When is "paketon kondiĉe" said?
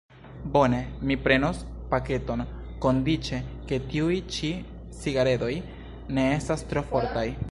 1.91-3.41